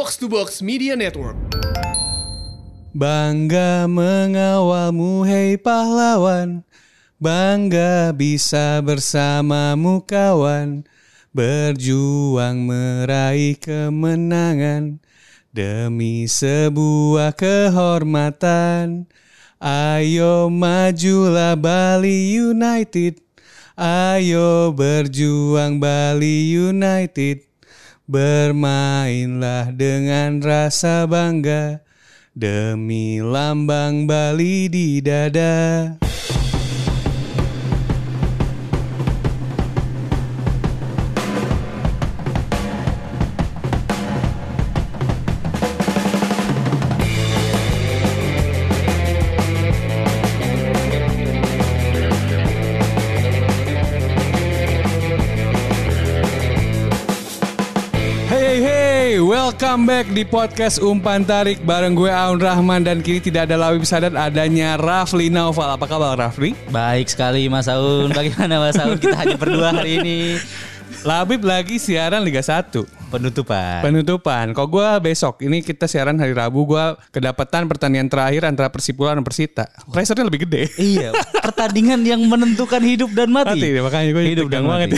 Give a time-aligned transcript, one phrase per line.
[0.00, 1.36] Box to Box Media Network.
[2.96, 6.64] Bangga mengawalmu hei pahlawan.
[7.20, 10.88] Bangga bisa bersamamu kawan.
[11.36, 15.04] Berjuang meraih kemenangan
[15.52, 19.04] Demi sebuah kehormatan.
[19.60, 23.20] Ayo majulah Bali United.
[23.76, 27.49] Ayo berjuang Bali United
[28.10, 31.78] Bermainlah dengan rasa bangga
[32.34, 35.94] Demi lambang Bali di dada
[59.50, 63.82] welcome back di podcast Umpan Tarik bareng gue Aun Rahman dan kini tidak ada Lawi
[63.82, 65.74] Sadat adanya Rafli Naufal.
[65.74, 66.54] Apa kabar Rafli?
[66.70, 68.14] Baik sekali Mas Aun.
[68.14, 68.94] Bagaimana Mas Aun?
[68.94, 70.38] Kita hanya berdua hari ini.
[71.02, 73.82] Labib lagi siaran Liga 1 Penutupan.
[73.82, 74.54] Penutupan.
[74.54, 79.26] Kok gue besok ini kita siaran hari Rabu gue kedapatan pertandingan terakhir antara Persipura dan
[79.26, 79.66] Persita.
[79.90, 80.70] Pressure-nya lebih gede.
[80.78, 81.10] iya,
[81.42, 83.58] pertandingan yang menentukan hidup dan mati.
[83.58, 84.94] Mati makanya gue hidup dan banget.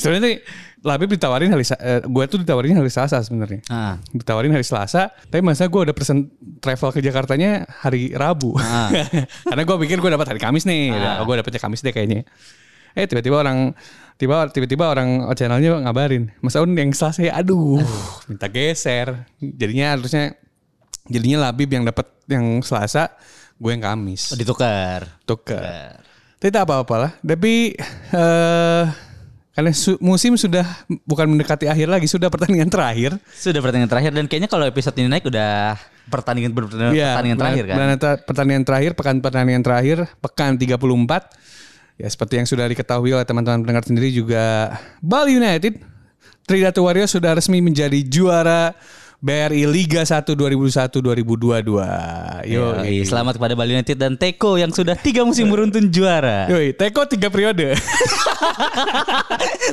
[0.00, 0.40] Sebenarnya
[0.86, 3.58] Labib ditawarin hari Sa- eh, gue tuh ditawarin hari Selasa sebenarnya.
[3.66, 3.98] Ah.
[4.14, 6.30] Ditawarin hari Selasa, tapi masa gue udah pesen
[6.62, 8.54] travel ke Jakartanya hari Rabu.
[8.54, 8.94] Ah.
[9.50, 10.94] Karena gue pikir gue dapat hari Kamis nih.
[10.94, 11.26] Ah.
[11.26, 12.22] Gue dapetnya Kamis deh kayaknya.
[12.96, 13.76] Eh tiba-tiba orang
[14.16, 17.82] tiba tiba-tiba orang channelnya ngabarin, Mas Aun yang Selasa ya, aduh,
[18.24, 19.28] minta geser.
[19.36, 20.32] Jadinya harusnya
[21.04, 23.12] jadinya Labib yang dapat yang Selasa,
[23.60, 24.32] gue yang Kamis.
[24.32, 25.20] Oh, ditukar.
[25.28, 26.00] Tuker.
[26.40, 27.12] Tidak apa-apa lah.
[27.20, 27.76] Tapi
[28.16, 28.84] eh
[29.56, 30.68] karena su- musim sudah
[31.02, 33.16] bukan mendekati akhir lagi, sudah pertandingan terakhir.
[33.32, 37.64] Sudah pertandingan terakhir dan kayaknya kalau episode ini naik udah pertandingan pertandingan, Iya, pertandingan terakhir
[37.64, 37.76] kan.
[38.22, 41.32] pertandingan terakhir, pekan pertandingan terakhir, pekan 34.
[41.96, 45.80] Ya seperti yang sudah diketahui oleh teman-teman pendengar sendiri juga Bali United
[46.44, 48.76] Tridatu Warriors sudah resmi menjadi juara
[49.16, 51.72] BRI Liga 1 2021-2022.
[52.46, 56.46] Yo, Yoi, selamat kepada Bali United dan Teko yang sudah tiga musim beruntun juara.
[56.52, 57.72] Yoi, Teko tiga periode.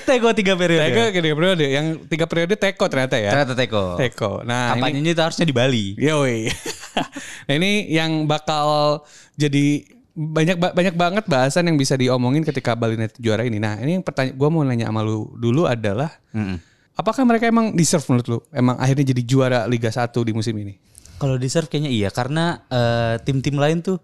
[0.08, 0.88] Teko tiga periode.
[0.88, 1.66] Teko tiga periode.
[1.68, 3.36] Yang tiga periode Teko ternyata ya.
[3.36, 3.84] Ternyata Teko.
[4.00, 4.32] Teko.
[4.48, 5.86] Nah, ini Kampanyenya itu harusnya di Bali.
[6.00, 6.48] Yoi.
[7.48, 9.04] nah, ini yang bakal
[9.36, 9.84] jadi
[10.14, 13.60] banyak ba- banyak banget bahasan yang bisa diomongin ketika Bali United juara ini.
[13.60, 16.64] Nah, ini yang pertanyaan gua mau nanya sama lu dulu adalah Mm-mm.
[16.94, 18.40] Apakah mereka emang deserve menurut lu?
[18.50, 20.78] Emang akhirnya jadi juara Liga 1 di musim ini?
[21.16, 23.98] Kalau deserve kayaknya iya karena eh, tim-tim lain tuh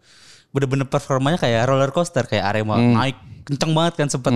[0.49, 4.33] bener-bener performanya kayak roller coaster kayak Arema naik kenceng banget kan sempet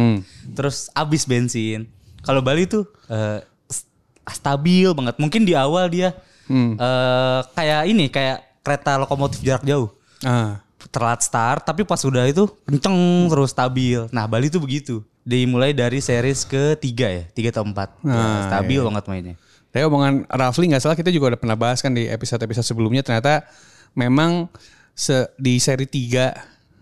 [0.51, 1.89] terus abis bensin.
[2.21, 3.87] Kalau Bali tuh eh, s-
[4.27, 5.17] stabil banget.
[5.17, 6.13] Mungkin di awal dia
[6.47, 9.89] eh, kayak ini kayak kereta lokomotif jarak jauh
[10.21, 10.63] Ah.
[10.85, 12.95] telat start tapi pas udah itu kenceng
[13.27, 14.07] terus stabil.
[14.09, 14.99] Nah Bali tuh begitu.
[15.23, 17.95] Dimulai dari series ketiga ya, tiga atau empat.
[17.99, 19.35] Ya, Ah, stabil banget mainnya.
[19.69, 23.47] Tapi omongan Rafli nggak salah kita juga udah pernah bahas kan di episode-episode sebelumnya ternyata
[23.93, 24.51] memang
[24.91, 26.29] se- di seri 3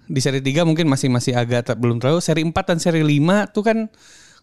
[0.04, 3.48] di seri 3 mungkin masih masih agak ter- belum terlalu seri 4 dan seri 5
[3.48, 3.78] tuh kan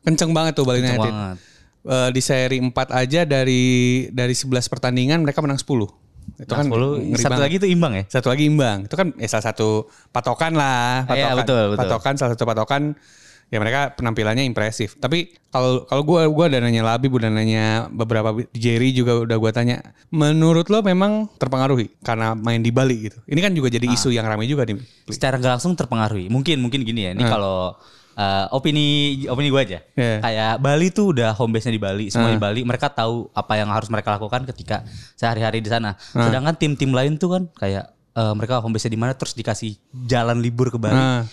[0.01, 0.97] kenceng banget tuh Bali United.
[1.03, 1.37] banget.
[1.81, 3.65] Eh, di seri 4 aja dari
[4.09, 5.91] dari 11 pertandingan mereka menang 10.
[6.39, 7.45] Itu kan Nah, 10, ngeri satu banget.
[7.45, 8.05] lagi tuh imbang ya.
[8.07, 8.79] Satu lagi imbang.
[8.85, 9.69] Itu kan ya salah satu
[10.09, 11.19] patokan lah, patokan.
[11.27, 11.81] Iya, betul, betul.
[11.83, 12.83] Patokan salah satu patokan
[13.49, 14.97] ya mereka penampilannya impresif.
[14.97, 19.51] Tapi kalau kalau gua gua udah nanya Labib udah nanya beberapa Jerry juga udah gua
[19.51, 23.19] tanya, menurut lo memang terpengaruhi karena main di Bali gitu.
[23.25, 24.77] Ini kan juga jadi isu yang ramai juga nih.
[25.09, 26.29] secara nggak langsung terpengaruhi.
[26.29, 27.17] Mungkin mungkin gini ya.
[27.17, 27.33] Ini Hmm.
[27.33, 27.59] kalau
[28.15, 29.79] uh, opini opini gue aja.
[29.97, 30.21] Iya.
[30.21, 32.37] Kayak Bali tuh udah home base-nya di Bali, semua Hmm.
[32.37, 32.61] di Bali.
[32.69, 34.85] Mereka tahu apa yang harus mereka lakukan ketika
[35.15, 35.97] sehari-hari di sana.
[36.13, 40.43] Sedangkan tim-tim lain tuh kan kayak uh, mereka home base-nya di mana terus dikasih jalan
[40.43, 40.93] libur ke Bali.
[40.93, 41.25] Nah,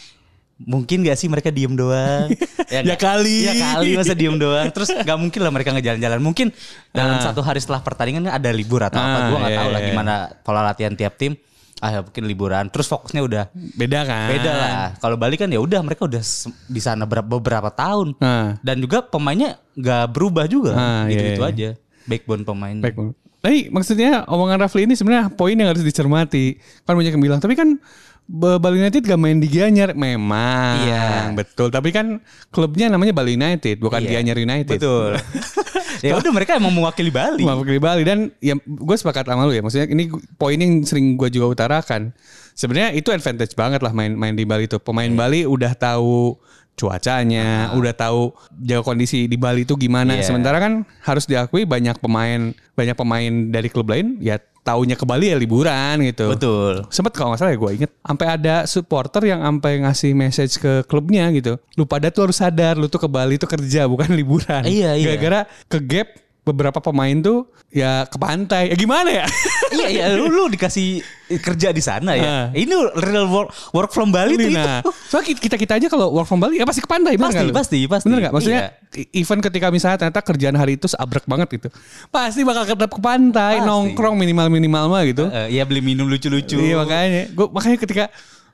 [0.56, 2.32] Mungkin gak sih mereka diem doang?
[2.66, 2.98] Ya nggak?
[2.98, 3.46] kali.
[3.46, 4.66] Ya kali masa diem doang.
[4.74, 6.18] Terus nggak mungkin lah mereka ngejalan-jalan.
[6.18, 6.50] Mungkin
[6.90, 9.06] dalam satu hari setelah pertandingan kan ada libur atau apa.
[9.06, 9.90] Ah, Gue nggak iya, tahu lah iya.
[9.94, 11.38] gimana pola latihan tiap tim.
[11.78, 12.66] Ah ya mungkin liburan.
[12.74, 14.30] Terus fokusnya udah beda kan?
[14.34, 14.74] beda lah.
[14.98, 16.26] Kalau Bali kan ya udah mereka udah
[16.66, 18.18] di sana berapa beberapa tahun.
[18.18, 20.74] Nah, Dan juga pemainnya nggak berubah juga.
[20.74, 21.70] Ah, Gitu-gitu iya, aja.
[22.10, 22.82] Backbone pemainnya.
[22.82, 22.98] baik.
[22.98, 23.14] Bang.
[23.46, 26.58] Tapi maksudnya omongan Rafli ini sebenarnya poin yang harus dicermati.
[26.82, 27.78] Kan banyak yang bilang, tapi kan
[28.26, 29.94] Bali United gak main di Gianyar.
[29.94, 31.30] Memang, Iya.
[31.32, 31.70] betul.
[31.70, 32.18] Tapi kan
[32.50, 34.18] klubnya namanya Bali United, bukan Iya.
[34.18, 34.82] Gianyar United.
[34.82, 35.14] Betul.
[36.06, 37.46] ya udah mereka emang mewakili Bali.
[37.46, 39.62] Mewakili Bali dan ya gue sepakat sama lu ya.
[39.62, 42.12] Maksudnya ini poin yang sering gue juga utarakan.
[42.56, 44.82] Sebenarnya itu advantage banget lah main main di Bali itu.
[44.82, 45.18] Pemain Iya.
[45.18, 46.40] Bali udah tahu
[46.76, 50.20] cuacanya, udah tahu jaga kondisi di Bali itu gimana.
[50.20, 50.28] Iya.
[50.28, 54.36] Sementara kan harus diakui banyak pemain banyak pemain dari klub lain ya
[54.66, 56.34] taunya ke Bali ya liburan gitu.
[56.34, 56.84] Betul.
[56.90, 60.82] Sempet kalau nggak salah ya gue inget sampai ada supporter yang sampai ngasih message ke
[60.90, 61.62] klubnya gitu.
[61.78, 64.66] Lu pada tuh harus sadar lu tuh ke Bali tuh kerja bukan liburan.
[64.66, 65.16] Iya, iya.
[65.16, 65.40] Gara-gara
[65.70, 66.10] ke gap
[66.46, 68.70] beberapa pemain tuh ya ke pantai.
[68.70, 69.26] Ya gimana ya?
[69.76, 71.02] iya iya lu, lu dikasih
[71.42, 72.24] kerja di sana ya.
[72.24, 72.46] Ah.
[72.54, 72.70] Ini
[73.02, 74.94] real work, work from Bali tuh nah, itu.
[75.10, 77.52] soalnya kita kita aja kalau work from Bali ya pasti ke pantai, bener Pasti, lu?
[77.52, 78.06] pasti, pasti.
[78.06, 78.34] Bener nggak?
[78.38, 78.62] Maksudnya
[78.94, 79.10] Iya.
[79.12, 81.68] even ketika misalnya ternyata kerjaan hari itu seabrek banget gitu,
[82.08, 83.66] pasti bakal tetap ke pantai, Pasti.
[83.66, 85.26] nongkrong minimal minimal mah gitu.
[85.28, 86.56] Eh, Iya beli minum lucu-lucu.
[86.56, 88.06] Iya makanya, gua makanya ketika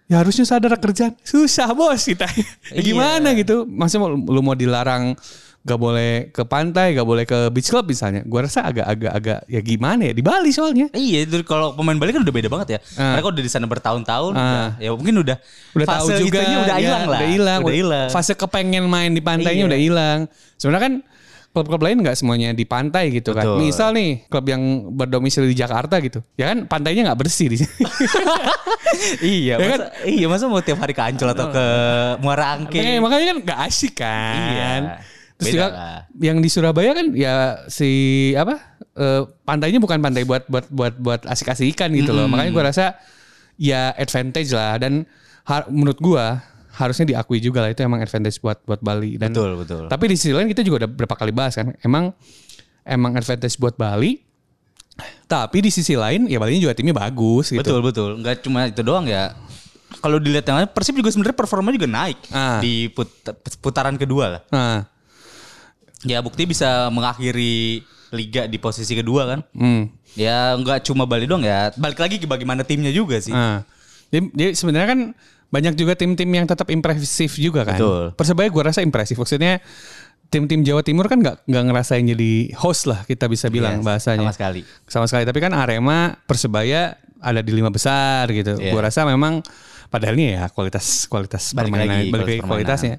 [0.08, 2.24] ya harusnya sadar kerjaan susah bos kita.
[2.26, 2.82] ya Iya.
[2.82, 3.68] gimana gitu?
[3.68, 5.14] Maksudnya lu mau dilarang
[5.62, 8.22] gak boleh ke pantai, gak boleh ke beach club misalnya.
[8.24, 10.90] Gua rasa agak-agak agak ya gimana ya di Bali soalnya.
[10.92, 12.80] Iya, kalau pemain Bali kan udah beda banget ya.
[12.96, 13.13] Ah.
[13.13, 14.74] Mereka udah di sana bertahun-tahun, Ah.
[14.75, 15.38] ya, ya mungkin udah
[15.72, 17.19] udah tahu fase juga itunya udah ya, hilang lah.
[17.19, 18.10] udah hilang Udah hilang.
[18.10, 19.69] fase kepengen main di pantainya Iya.
[19.69, 20.19] udah hilang
[20.58, 20.96] sebenarnya kan
[21.52, 23.60] klub-klub lain nggak semuanya di pantai gitu kan Betul.
[23.62, 27.75] misal nih klub yang berdomisili di Jakarta gitu ya kan pantainya nggak bersih di sini
[29.22, 31.66] iya, Ya masa, iya masa mau tiap hari ke Ancol atau ke
[32.19, 32.80] Muara Angke.
[32.80, 34.96] makanya, makanya kan nggak asik kan Iya.
[35.42, 36.00] Terus Beda juga lah.
[36.22, 37.34] yang di Surabaya kan ya
[37.66, 37.90] si
[38.34, 42.94] apa eh, pantainya bukan pantai buat buat buat buat asik-asikan gitu loh makanya gua rasa
[43.56, 45.10] ya advantage lah dan
[45.44, 49.58] har- menurut gua harusnya diakui juga lah itu emang advantage buat buat Bali dan Betul,
[49.58, 49.84] betul.
[49.88, 52.14] Tapi di sisi lain kita juga udah berapa kali bahas kan, emang
[52.84, 54.22] emang advantage buat Bali.
[55.26, 57.60] Tapi di sisi lain ya Bali juga timnya bagus gitu.
[57.60, 58.10] Betul, betul.
[58.16, 59.34] Enggak cuma itu doang ya.
[59.94, 62.60] Kalau dilihat yang lain, Persib juga sebenarnya performanya juga naik Ah.
[62.60, 63.20] di put-
[63.60, 64.42] putaran kedua lah.
[64.48, 64.88] Nah,
[66.07, 69.39] Ya bukti bisa mengakhiri liga di posisi kedua kan.
[69.56, 69.83] hmm.
[70.19, 71.71] Ya nggak cuma Bali doang ya.
[71.80, 73.31] Balik lagi ke bagaimana timnya juga sih.
[73.31, 73.63] Nah,
[74.12, 75.00] jadi, jadi sebenarnya kan
[75.51, 77.80] banyak juga tim-tim yang tetap impresif juga kan.
[77.80, 78.03] Betul.
[78.15, 79.15] Persebaya gue rasa impresif.
[79.15, 79.63] Maksudnya
[80.31, 84.27] tim-tim Jawa Timur kan nggak nggak ngerasain jadi host lah kita bisa bilang Yes, bahasanya.
[84.27, 84.62] Sama sekali.
[84.88, 85.24] Sama sekali.
[85.27, 88.59] Tapi kan Arema, Persebaya ada di lima besar gitu.
[88.59, 88.71] Iya.
[88.71, 89.44] Gue rasa memang
[89.92, 92.95] padahal ini ya kualitas kualitas Balik permainan, lagi, balik lagi kualitas kualitasnya.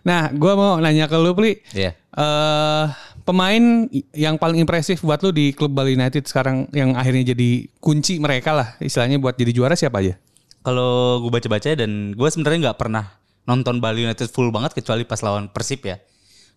[0.00, 1.60] Nah, gue mau nanya ke lu, Pli.
[1.72, 1.92] Iya.
[2.10, 2.86] eh
[3.22, 8.18] pemain yang paling impresif buat lu di klub Bali United sekarang yang akhirnya jadi kunci
[8.18, 10.18] mereka lah istilahnya buat jadi juara siapa aja?
[10.60, 13.06] Kalau gue baca-baca dan gue sebenarnya nggak pernah
[13.46, 16.02] nonton Bali United full banget kecuali pas lawan Persib ya.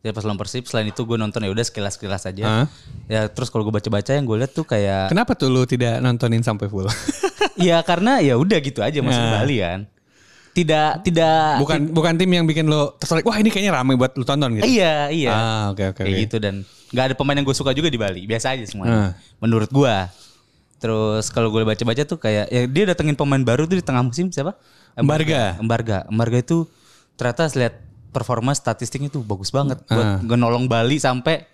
[0.03, 2.43] Ya pas lawan Persib selain itu gue nonton ya udah sekilas-sekilas aja.
[2.43, 2.65] Hah?
[3.05, 6.41] Ya terus kalau gue baca-baca yang gue lihat tuh kayak Kenapa tuh lu tidak nontonin
[6.41, 6.89] sampai full?
[7.61, 9.33] ya karena ya udah gitu aja masuk Nah.
[9.39, 9.79] Bali kan.
[10.53, 13.25] Tidak tidak bukan bukan tim yang bikin lo tertarik.
[13.25, 14.69] Wah ini kayaknya ramai buat lu tonton gitu.
[14.69, 15.31] Iya, iya.
[15.33, 16.05] Ah oke oke.
[16.05, 16.23] Kayak oke.
[16.29, 16.61] gitu dan
[16.93, 18.29] nggak ada pemain yang gue suka juga di Bali.
[18.29, 19.17] Biasa aja semuanya.
[19.41, 19.95] Menurut gue.
[20.77, 24.29] Terus kalau gue baca-baca tuh kayak ya dia datengin pemain baru tuh di tengah musim
[24.29, 24.53] siapa?
[24.93, 25.57] Embarga.
[25.57, 26.05] Embarga.
[26.05, 26.69] Embarga itu
[27.17, 27.73] ternyata lihat
[28.13, 30.21] performa statistiknya tuh bagus banget Ah.
[30.21, 31.49] buat ngenolong Bali sampai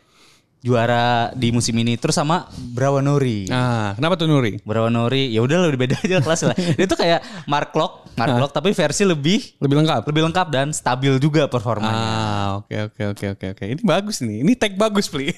[0.59, 1.95] juara di musim ini.
[1.95, 3.47] Terus sama Brawanori.
[3.47, 4.59] Ah kenapa tuh Nuri?
[4.61, 6.55] Brawanori ya udah lebih beda aja kelas lah.
[6.77, 8.39] Dia tuh kayak Mark Lock, Mark Ah.
[8.39, 10.01] Lock tapi versi lebih Lebih lengkap.
[10.05, 11.95] lebih lengkap dan stabil juga performanya.
[11.95, 13.63] Ah oke oke oke oke oke.
[13.65, 14.43] Ini bagus nih.
[14.43, 15.31] Ini tag bagus Pli.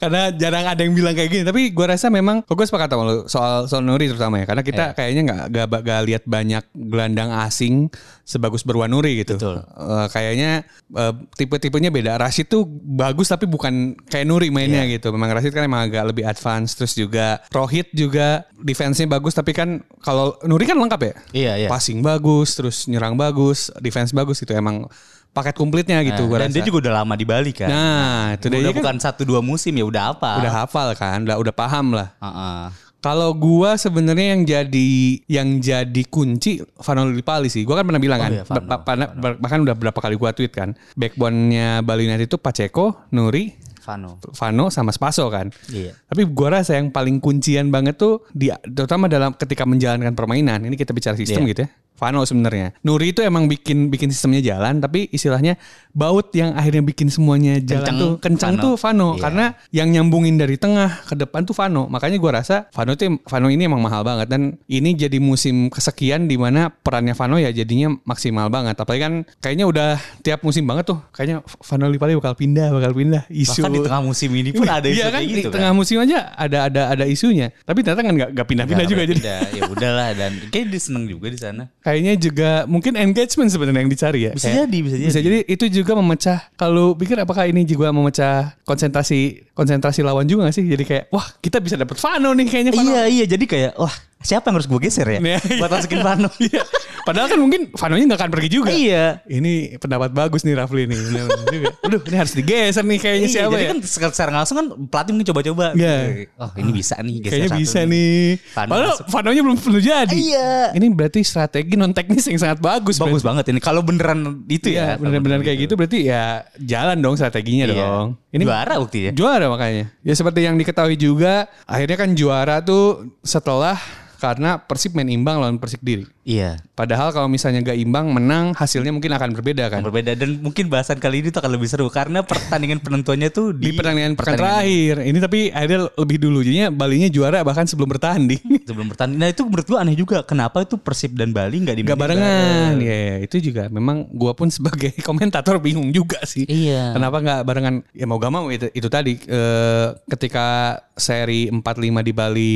[0.00, 1.44] Karena jarang ada yang bilang kayak gini.
[1.44, 4.46] Tapi gue rasa memang, gue sepakat sama lu soal soal Nuri terutama ya.
[4.46, 4.94] Karena kita Iya.
[4.94, 7.90] kayaknya nggak gak, gak lihat banyak gelandang asing
[8.22, 9.34] sebagus Berwanuri gitu.
[9.36, 9.58] Betul.
[9.62, 10.50] Eh, kayaknya
[10.94, 12.16] eh, tipe-tipenya beda.
[12.16, 15.02] Rashid tuh bagus tapi bukan kayak Nuri mainnya Iya.
[15.02, 15.10] gitu.
[15.10, 16.78] Memang Rashid kan emang agak lebih advance.
[16.78, 19.34] Terus juga Rohit juga defense-nya bagus.
[19.34, 21.14] Tapi kan kalau Nuri kan lengkap ya.
[21.34, 21.68] Iya, iya.
[21.68, 24.54] Passing bagus, terus nyerang bagus, defense bagus gitu.
[24.54, 24.86] Emang
[25.28, 26.24] paket komplitnya gitu.
[26.24, 26.56] Nah, gua dan rasa.
[26.58, 27.68] dia juga udah lama di Bali kan.
[27.68, 30.40] Nah, itu dia udah kan bukan satu dua musim ya udah apa?
[30.40, 32.08] udah hafal kan, udah udah paham lah.
[32.18, 32.62] Heeh.
[32.98, 34.90] Kalau gua sebenarnya yang jadi
[35.24, 37.62] yang jadi kunci Vano Lillipali sih.
[37.62, 40.14] Gua kan pernah bilang Oh kan, iya, Vano, ba- ba- ba- bahkan udah berapa kali
[40.14, 40.74] gua tweet kan.
[40.94, 44.18] Backbone-nya Bali United itu Pacheco, Nuri, Vano.
[44.20, 45.48] Vano sama Spaso kan.
[45.68, 45.94] Iya.
[46.04, 50.60] Tapi gua rasa yang paling kuncian banget tuh di terutama dalam ketika menjalankan permainan.
[50.60, 51.50] Ini kita bicara sistem Iya.
[51.54, 51.70] gitu ya.
[51.98, 52.78] Vano sebenarnya.
[52.80, 55.58] Nuri itu emang bikin bikin sistemnya jalan tapi istilahnya
[55.90, 58.62] baut yang akhirnya bikin semuanya jalan Kenceng, tuh kencang Vano.
[58.62, 59.20] tuh Vano Iya.
[59.20, 61.90] karena yang nyambungin dari tengah ke depan tuh Vano.
[61.90, 66.30] Makanya gua rasa Vano tuh Vano ini emang mahal banget dan ini jadi musim kesekian
[66.30, 68.78] di mana perannya Vano ya jadinya maksimal banget.
[68.78, 69.90] Apalagi kan kayaknya udah
[70.22, 71.02] tiap musim banget tuh.
[71.10, 73.58] Kayaknya Vano Lipali bakal pindah, bakal pindah isu.
[73.58, 75.98] Bahkan di tengah musim ini pun ada isu Iya kan kayak di gitu tengah musim
[75.98, 77.50] aja ada ada ada isunya.
[77.66, 79.18] Tapi ternyata kan nggak nggak pindah-pindah juga jadi.
[79.18, 79.40] Pindah.
[79.50, 81.66] Ya udahlah dan kayak dia seneng juga di sana.
[81.88, 84.32] Kayaknya juga mungkin engagement sebenarnya yang dicari ya.
[84.36, 85.08] Bisa Kayak- jadi, bisa jadi.
[85.08, 86.38] Bisa jadi itu juga memecah.
[86.52, 90.68] Kalau pikir apakah ini juga memecah konsentrasi konsentrasi lawan juga gak sih?
[90.68, 92.92] Jadi kayak wah kita bisa dapat Vano nih kayaknya Vano.
[92.92, 95.18] Iya iya jadi kayak wah siapa yang harus gue geser ya?
[95.18, 96.28] Iya, Buat masukin Vano.
[96.40, 96.62] Iya.
[97.00, 98.68] Padahal kan mungkin Vanonya nggak akan pergi juga.
[98.68, 99.24] iya.
[99.24, 100.98] Ini pendapat bagus nih Rafli nih.
[100.98, 101.68] Bener-bener juga.
[101.80, 103.70] Aduh, ini harus digeser nih kayaknya Iya, siapa jadi ya?
[103.72, 103.78] kan
[104.12, 105.66] secara langsung kan pelatih mungkin coba-coba.
[105.72, 105.96] Iya.
[106.36, 108.20] Oh ini bisa nih geser Kayaknya bisa nih.
[108.52, 109.06] Vano Padahal masuk.
[109.08, 110.16] Vanonya belum belum jadi.
[110.18, 110.52] Iya.
[110.76, 113.00] Ini berarti strategi non teknis yang sangat bagus.
[113.00, 113.24] Bagus berarti.
[113.24, 113.60] banget ini.
[113.62, 115.00] Kalau beneran itu Iya, ya.
[115.00, 117.72] benar-benar kayak gitu berarti ya jalan dong strateginya Iya.
[117.72, 118.06] dong.
[118.28, 119.10] Ini juara buktinya.
[119.16, 119.84] Juara makanya.
[120.04, 123.80] Ya seperti yang diketahui juga, akhirnya kan juara tuh setelah
[124.18, 126.04] karena Persib main imbang lawan Persik Diri.
[126.28, 126.60] Iya.
[126.76, 129.80] Padahal kalau misalnya gak imbang menang hasilnya mungkin akan berbeda kan.
[129.80, 133.72] Berbeda dan mungkin bahasan kali ini tuh akan lebih seru karena pertandingan penentuannya tuh Di
[133.72, 135.00] di, pertandingan pekan terakhir.
[135.08, 136.44] Ini tapi akhirnya lebih dulu.
[136.44, 138.44] Jadinya Balinya juara bahkan sebelum bertanding.
[138.68, 139.16] sebelum bertanding.
[139.16, 140.20] Nah itu menurut gua aneh juga.
[140.26, 142.72] Kenapa itu Persib dan Bali nggak dimainin Gak barengan.
[142.84, 146.44] Ya, ya, itu juga memang gua pun sebagai komentator bingung juga sih.
[146.44, 146.92] Iya.
[146.92, 147.74] Kenapa nggak barengan?
[147.96, 151.62] Ya mau gak mau itu, itu tadi eh, ketika seri 4-5
[152.02, 152.52] di Bali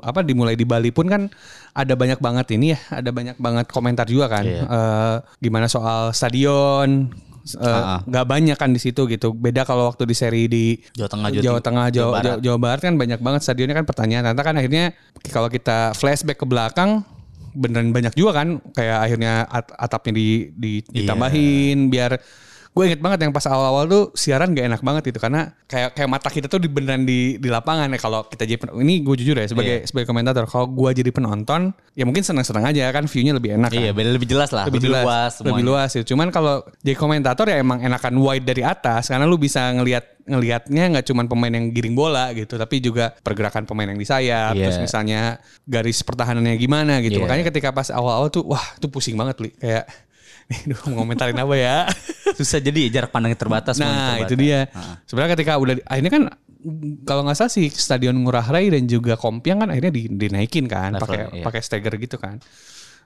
[0.00, 1.26] apa dimulai di Bali pun kan
[1.70, 4.44] ada banyak banget ini ya, ada banyak banget komentar juga kan.
[4.44, 4.62] Iya.
[4.62, 7.08] Eh, gimana soal stadion
[7.50, 8.00] eh, Ah, ah.
[8.04, 9.32] nggak banyak kan di situ gitu.
[9.32, 12.36] Beda kalau waktu di seri di Jawa Tengah, Jawa Jawa Tengah, Jawa, Jawa Barat.
[12.38, 14.22] Jawa, Barat kan banyak banget stadionnya kan pertanyaan.
[14.24, 14.84] Ternyata kan akhirnya
[15.26, 17.00] kalau kita flashback ke belakang
[17.50, 21.02] beneran banyak juga kan kayak akhirnya at- atapnya di, di- Iya.
[21.02, 22.20] ditambahin biar
[22.70, 26.06] gue inget banget yang pas awal-awal tuh siaran gak enak banget gitu karena kayak kayak
[26.06, 29.14] mata kita tuh di beneran di di lapangan ya kalau kita jadi pen- ini gue
[29.16, 29.86] jujur ya sebagai Iya.
[29.86, 33.80] sebagai komentator kalau gue jadi penonton ya mungkin senang-senang aja kan viewnya lebih enak kan
[33.80, 35.50] Iya, beda lebih jelas lah, lebih, lebih, luas, luas, semuanya.
[35.50, 36.02] lebih luas ya.
[36.04, 40.84] Cuman kalau jadi komentator ya emang enakan wide dari atas karena lu bisa ngelihat ngelihatnya
[40.90, 44.62] nggak cuman pemain yang giring bola gitu, tapi juga pergerakan pemain yang di sayap, Iya.
[44.62, 45.20] terus misalnya
[45.64, 47.18] garis pertahanannya gimana gitu.
[47.18, 47.26] Iya.
[47.26, 49.90] Makanya ketika pas awal-awal tuh wah, tuh pusing banget li kayak
[50.70, 51.86] Duh, mau ngomentarin apa ya?
[52.38, 53.78] Susah jadi jarak pandangnya terbatas.
[53.78, 54.26] Nah terbatas.
[54.26, 54.60] itu dia.
[54.74, 54.98] Ah.
[55.06, 56.22] Sebenarnya ketika udah akhirnya kan
[57.06, 60.98] kalau nggak salah sih Stadion Ngurah Rai dan juga Kompiang kan akhirnya di- dinaikin kan
[60.98, 61.44] pakai iya.
[61.46, 62.42] pakai stagger gitu kan.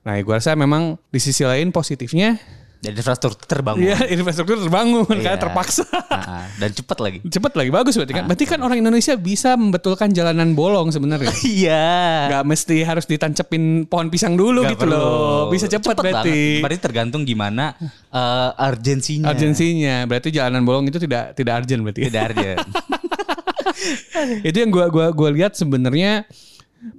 [0.04, 2.36] Nah, gue rasa memang di sisi lain positifnya
[2.84, 3.80] Jadi infrastruktur terbangun.
[3.80, 5.24] Iya, infrastruktur terbangun Iya.
[5.24, 5.88] karena terpaksa.
[5.88, 6.44] Ah, ah.
[6.60, 7.18] dan cepat lagi.
[7.24, 8.24] Cepet lagi bagus berarti kan.
[8.28, 11.32] Berarti kan orang Indonesia bisa membetulkan jalanan bolong sebenarnya.
[11.54, 11.88] Iya.
[12.28, 15.00] Gak mesti harus ditancepin pohon pisang dulu Nggak gitu perlu.
[15.00, 15.42] loh.
[15.48, 16.12] Bisa cepat berarti.
[16.12, 16.60] banget.
[16.60, 19.32] Berarti tergantung gimana eh, urgensinya.
[19.32, 22.00] Urgensinya berarti jalanan bolong itu tidak tidak urgent berarti.
[22.12, 22.58] Tidak urgent.
[24.48, 26.28] itu yang gua gua gua lihat sebenarnya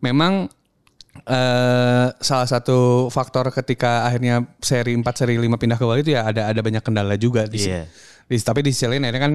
[0.02, 0.50] memang
[1.18, 6.28] eh salah satu faktor ketika akhirnya seri 4 seri 5 pindah ke Bali itu ya
[6.28, 7.88] ada ada banyak kendala juga di, Iya.
[8.24, 9.34] di tapi di sisi lain akhirnya kan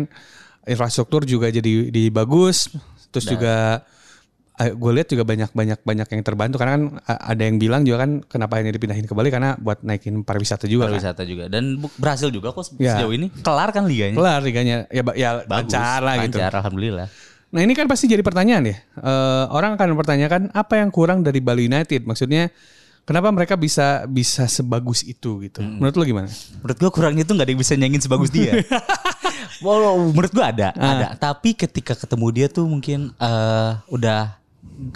[0.64, 2.68] infrastruktur juga jadi di bagus
[3.08, 3.80] terus juga
[4.60, 8.04] gue lihat juga banyak banyak banyak yang terbantu karena kan a- ada yang bilang juga
[8.04, 11.00] kan kenapa ini dipindahin ke Bali karena buat naikin pariwisata juga kan.
[11.00, 11.48] Pariwisata juga.
[11.48, 13.00] Dan berhasil juga kok Ya.
[13.00, 13.32] sejauh ini.
[13.40, 14.12] Kelar kan liganya.
[14.14, 15.72] Kelar liganya ya ya Bagus.
[15.72, 16.36] lancar lah gitu.
[16.36, 17.08] Lancar, alhamdulillah.
[17.50, 18.76] Nah ini kan pasti jadi pertanyaan ya.
[18.78, 22.06] Eh, orang akan mempertanyakan apa yang kurang dari Bali United.
[22.06, 22.46] Maksudnya
[23.02, 25.58] kenapa mereka bisa bisa sebagus itu gitu.
[25.58, 26.28] Menurut lo gimana?
[26.62, 28.54] Menurut gua kurangnya tuh gak ada yang bisa nyanyiin sebagus dia.
[29.64, 30.90] Walau menurut gua ada, Ah.
[30.94, 31.06] ada.
[31.16, 34.38] Tapi ketika ketemu dia tuh mungkin eh udah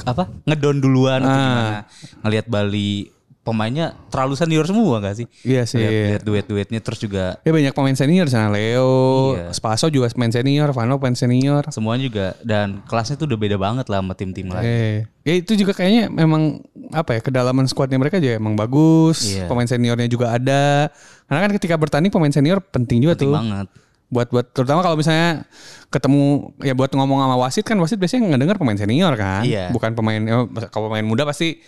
[0.06, 1.42] apa ngedon duluan atau Ah.
[1.42, 1.80] gimana
[2.22, 3.10] ngelihat Bali
[3.44, 5.26] pemainnya terlalu senior semua gak sih?
[5.44, 5.76] Iya sih.
[5.78, 9.52] Lihat duet-duetnya terus juga Ya banyak pemain senior sana Leo, Iya.
[9.52, 11.68] Spaso juga pemain senior, Vano pemain senior.
[11.68, 14.64] semuanya juga dan kelasnya tuh udah beda banget lah sama tim-tim lain.
[14.64, 19.28] Eh, ya itu juga kayaknya memang apa ya kedalaman skuadnya mereka juga emang bagus.
[19.28, 19.44] Iya.
[19.44, 20.88] Pemain seniornya juga ada.
[21.24, 23.36] Karena kan ketika bertanding pemain senior penting juga Penting tuh.
[23.36, 23.68] banget.
[24.04, 25.42] buat buat terutama kalau misalnya
[25.88, 26.22] ketemu
[26.60, 29.68] ya buat ngomong sama wasit kan wasit biasanya ngedenger pemain senior kan Iya.
[29.68, 30.36] bukan pemain ya,
[30.70, 31.58] kalau pemain muda pasti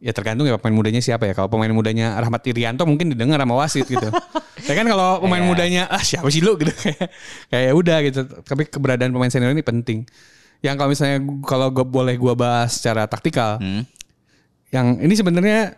[0.00, 3.52] ya tergantung ya pemain mudanya siapa ya kalau pemain mudanya Rahmat Irianto mungkin didengar sama
[3.54, 4.08] wasit gitu
[4.68, 5.48] ya kan kalau pemain Iya.
[5.48, 7.12] mudanya ah siapa sih lu gitu kayak
[7.52, 10.08] kayak ya udah gitu tapi keberadaan pemain senior ini penting
[10.60, 13.84] yang kalau misalnya kalau gue boleh gua bahas secara taktikal Hmm.
[14.68, 15.76] yang ini sebenarnya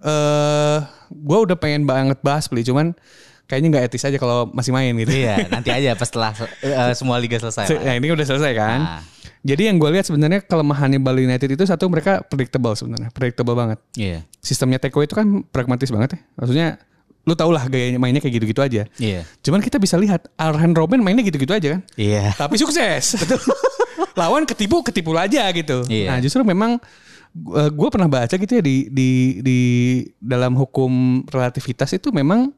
[0.00, 0.78] eh
[1.08, 2.96] gue udah pengen banget bahas beli cuman
[3.44, 7.20] kayaknya nggak etis aja kalau masih main gitu Iya, nanti aja pas setelah eh, semua
[7.20, 7.68] liga selesai.
[7.68, 7.78] Se-.
[7.78, 8.78] Ya ini udah selesai kan.
[8.80, 9.02] Nah.
[9.42, 13.78] Jadi yang gue lihat sebenarnya kelemahannya Bali United itu satu mereka predictable sebenarnya, predictable banget.
[13.98, 14.22] Iya.
[14.38, 16.18] Sistemnya Teko itu kan pragmatis banget ya.
[16.38, 16.68] Maksudnya
[17.26, 18.86] lu tau lah gayanya mainnya kayak gitu-gitu aja.
[19.02, 19.26] Iya.
[19.42, 21.82] Cuman kita bisa lihat Arhan Robben mainnya gitu-gitu aja kan.
[21.98, 22.38] Iya.
[22.38, 23.14] Tapi sukses.
[23.20, 23.42] Betul.
[24.14, 25.82] Lawan ketipu ketipu aja gitu.
[25.90, 26.14] Iya.
[26.14, 26.78] Nah justru memang
[27.50, 29.60] gue pernah baca gitu ya di di di
[30.20, 32.52] dalam hukum relativitas itu memang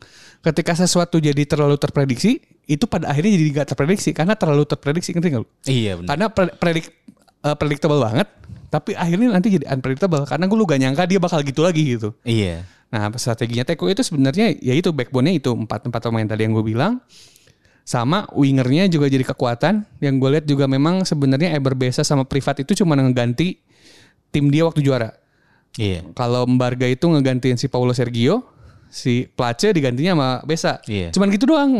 [0.44, 5.28] ketika sesuatu jadi terlalu terprediksi itu pada akhirnya jadi gak terprediksi karena terlalu terprediksi ngerti
[5.32, 5.48] nggak lu?
[5.64, 6.08] Iya benar.
[6.12, 6.86] Karena pre- predik,
[7.40, 8.28] eh, predictable banget,
[8.68, 12.12] tapi akhirnya nanti jadi unpredictable karena gue lu gak nyangka dia bakal gitu lagi gitu.
[12.28, 12.68] Iya.
[12.92, 16.64] Nah strateginya Teko itu sebenarnya ya itu backbone-nya itu empat empat pemain tadi yang gue
[16.64, 17.00] bilang.
[17.84, 22.64] Sama wingernya juga jadi kekuatan yang gue lihat juga memang sebenarnya Eber Besa sama Privat
[22.64, 23.60] itu cuma ngeganti
[24.32, 25.12] tim dia waktu juara.
[25.76, 26.06] Iya.
[26.16, 28.53] Kalau Mbarga itu ngegantiin si Paulo Sergio,
[28.94, 30.78] si Place digantinya sama Besa.
[30.86, 31.10] Iya.
[31.10, 31.70] Cuman gitu doang.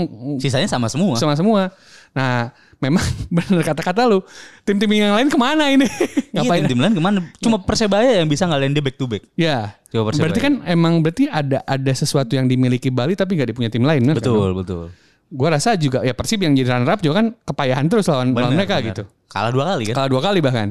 [0.42, 1.14] Sisanya sama semua.
[1.14, 1.70] Sama semua.
[2.10, 2.50] Nah,
[2.82, 3.02] memang
[3.38, 4.18] bener kata-kata lu.
[4.66, 5.86] Tim-tim yang lain ke mana ini?
[6.34, 6.66] Iya, Ngapain?
[6.66, 7.18] tim-tim lain ke mana?
[7.38, 9.22] Cuma Persebaya yang bisa ngalahin dia back to back.
[9.38, 9.78] Ya.
[9.86, 10.18] Persebaya.
[10.26, 14.02] Berarti kan emang berarti ada ada sesuatu yang dimiliki Bali tapi nggak dipunya tim lain.
[14.02, 14.26] bener kan?
[14.26, 14.84] Betul, betul.
[15.30, 18.50] Gua rasa juga ya Persib yang jadi runner up juga kan kepayahan terus lawan, lawan
[18.50, 18.88] Benar, mereka benar.
[18.90, 19.02] gitu.
[19.30, 19.94] Kalah dua kali kan?
[19.94, 20.68] Kalah dua kali bahkan.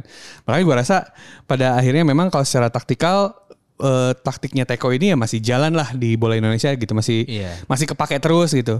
[0.48, 0.96] Makanya gue rasa
[1.44, 3.36] pada akhirnya memang kalau secara taktikal
[3.84, 7.60] eh, taktiknya Teko ini ya masih jalan lah di bola Indonesia gitu masih Iya.
[7.68, 8.80] masih kepake terus gitu.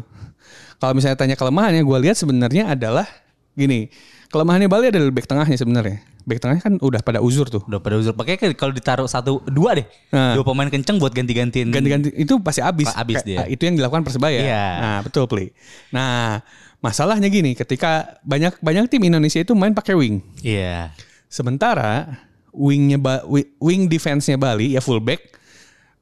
[0.80, 3.08] Kalau misalnya tanya kelemahannya gue lihat sebenarnya adalah
[3.54, 3.92] gini
[4.34, 6.02] kelemahannya Bali adalah back tengahnya sebenarnya.
[6.26, 7.62] Back tengahnya kan udah pada uzur tuh.
[7.70, 8.18] Udah pada uzur.
[8.18, 9.86] Pakai kalau ditaruh satu dua deh.
[10.10, 10.34] Nah.
[10.34, 11.70] Dua pemain kenceng buat ganti-gantiin.
[11.70, 12.90] Ganti-ganti itu pasti habis.
[12.90, 13.46] Kayak, dia.
[13.46, 14.42] Itu yang dilakukan Persebaya.
[14.42, 14.66] Iya.
[14.82, 15.54] Nah, betul, Pli.
[15.94, 16.42] Nah,
[16.82, 20.26] masalahnya gini, ketika banyak banyak tim Indonesia itu main pakai wing.
[20.42, 20.98] Iya.
[21.30, 25.34] Sementara wingnya Ba- wi- wing defense-nya Bali ya fullback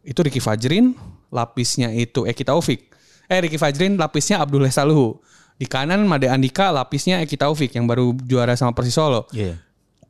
[0.02, 0.98] itu Ricky Fajrin,
[1.30, 2.90] lapisnya itu Eki Taufik.
[3.30, 5.22] Eh Ricky Fajrin lapisnya Abdullah Saluhu.
[5.62, 9.30] Di kanan Made Andika lapisnya Eki Taufik yang baru juara sama Persis Solo.
[9.30, 9.62] Iya.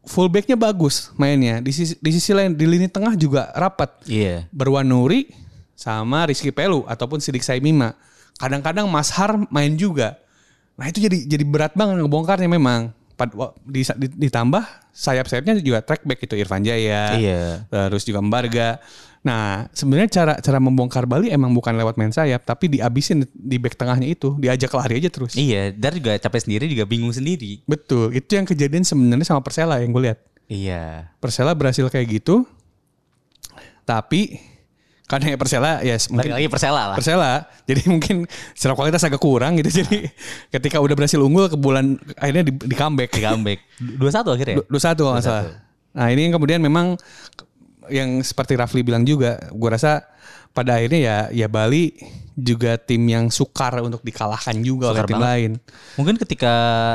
[0.07, 1.59] Fullbacknya bagus mainnya.
[1.59, 3.99] Di sisi, di sisi lain di lini tengah juga rapat.
[4.07, 4.47] Iya.
[4.49, 5.27] Berwan Nuri
[5.75, 7.93] sama Rizky Pelu ataupun Sidik Saimima.
[8.39, 10.17] Kadang-kadang Mas Har main juga.
[10.79, 12.95] Nah itu jadi jadi berat banget ngebongkarnya memang.
[14.17, 17.17] Ditambah sayap-sayapnya juga track back itu Irfan Jaya.
[17.19, 17.65] Iya.
[17.69, 18.81] Terus juga Mbarga.
[19.21, 23.77] Nah sebenarnya cara cara membongkar Bali emang bukan lewat main sayap tapi dihabisin di back
[23.77, 25.37] tengahnya itu diajak lari aja terus.
[25.37, 25.69] Iya.
[25.73, 27.61] Dan juga capek sendiri juga bingung sendiri.
[27.69, 30.19] Betul itu yang kejadian sebenarnya sama Persela yang gue lihat.
[30.49, 31.13] Iya.
[31.21, 32.49] Persela berhasil kayak gitu.
[33.85, 34.41] Tapi
[35.11, 36.95] karena ya Persela ya Balik mungkin lagi Persela lah.
[36.95, 37.33] Persela
[37.67, 38.15] jadi mungkin
[38.55, 40.07] secara kualitas agak kurang gitu jadi
[40.55, 43.59] ketika udah berhasil unggul ke bulan akhirnya di, di comeback Di comeback.
[43.99, 44.63] Dua satu akhirnya.
[44.63, 45.43] dua satu kalau nggak salah
[45.91, 46.95] nah ini yang kemudian memang
[47.91, 50.07] yang seperti Rafli bilang juga gue rasa
[50.55, 51.91] pada akhirnya ya ya Bali
[52.35, 55.27] juga tim yang sukar untuk dikalahkan juga oleh Sukar tim banget.
[55.27, 55.51] lain
[55.99, 56.53] Mungkin ketika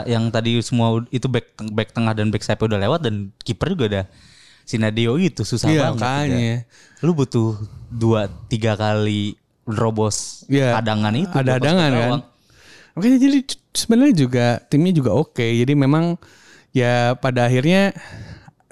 [0.08, 3.84] yang tadi semua itu back back tengah dan back sayap udah lewat dan kiper juga
[3.92, 4.04] udah
[4.66, 6.02] Sinadio itu susah Iya, banget.
[6.02, 6.36] makanya.
[6.36, 6.56] ya.
[7.00, 7.54] Lu butuh
[7.86, 9.38] dua tiga kali
[10.46, 10.74] Iya.
[10.76, 11.32] cadangan itu.
[11.32, 12.10] ada adangan kan
[12.94, 13.38] makanya jadi
[13.70, 16.16] sebenarnya juga timnya juga oke jadi memang
[16.70, 17.92] ya pada akhirnya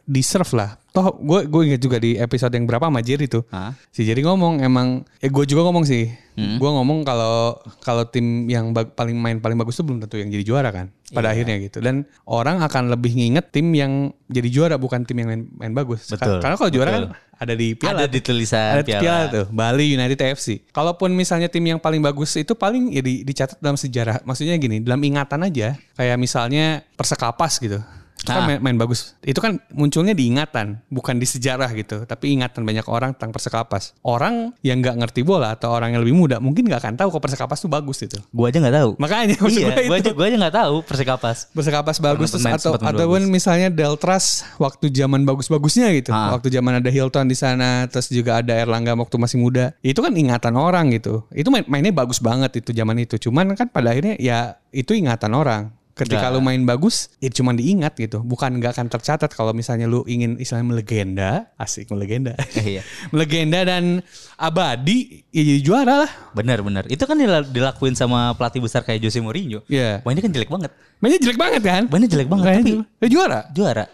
[0.03, 3.75] deserve lah toh gue gue ingat juga di episode yang berapa sama Jerry tuh Hah?
[3.91, 8.71] si Jerry ngomong emang eh gue juga ngomong sih gue ngomong kalau kalau tim yang
[8.71, 12.07] paling main paling bagus tuh belum tentu yang jadi juara kan pada akhirnya gitu dan
[12.25, 13.93] orang akan lebih nginget tim yang
[14.27, 17.03] jadi juara bukan tim yang main, main bagus Betul, karena kalau juara betul.
[17.07, 19.03] kan ada di piala Ada di tulisan ada piala.
[19.03, 20.63] piala tuh Bali United FC.
[20.71, 24.23] Kalaupun misalnya tim yang paling bagus itu paling ya di- dicatat dalam sejarah.
[24.23, 25.75] Maksudnya gini, dalam ingatan aja.
[25.99, 27.83] Kayak misalnya Persekapas gitu.
[28.25, 28.49] Itu kan Ah.
[28.49, 29.13] main, main bagus.
[29.21, 32.09] Itu kan munculnya di ingatan, bukan di sejarah gitu.
[32.09, 33.93] Tapi ingatan banyak orang tentang Persekapas.
[34.01, 37.23] Orang yang nggak ngerti bola atau orang yang lebih muda mungkin nggak akan tahu kalau
[37.27, 38.17] Persekapas tuh bagus itu.
[38.33, 38.91] Gua aja nggak tahu.
[38.97, 41.53] Makanya iya, gua aja gua aja nggak tahu Persekapas.
[41.53, 46.11] Bersekapas bagus terus atau ataupun misalnya Deltras waktu zaman bagus-bagusnya gitu.
[46.15, 46.33] Ah.
[46.33, 49.77] Waktu zaman ada Hilton di sana, terus juga ada Erlangga waktu masih muda.
[49.85, 51.29] Itu kan ingatan orang gitu.
[51.29, 53.21] Itu main, mainnya bagus banget itu zaman itu.
[53.21, 55.84] Cuman kan pada akhirnya ya itu ingatan orang.
[55.95, 56.35] Ketika Nggak.
[56.35, 58.19] lu main bagus, ya cuma diingat gitu.
[58.19, 62.35] Bukan nggak akan tercatat kalau misalnya lu ingin istilahnya melegenda, asik melegenda.
[62.59, 62.83] Iya.
[63.15, 64.03] melegenda dan
[64.35, 66.11] abadi, ya jadi juara lah.
[66.35, 66.85] Benar benar.
[66.91, 69.63] Itu kan dila- dilakuin sama pelatih besar kayak Jose Mourinho.
[69.71, 70.03] Iya.
[70.03, 70.75] Wah ini kan jelek banget.
[70.99, 71.83] Mainnya jelek banget kan?
[71.87, 73.41] Mainnya jelek banget Mainnya tapi ya juara.
[73.55, 73.85] juara.